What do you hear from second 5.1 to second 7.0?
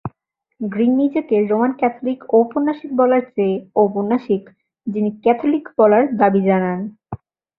Catholic বলার দাবী জানান।